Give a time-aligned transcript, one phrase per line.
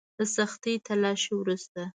[0.17, 1.81] د سختې تلاشۍ وروسته.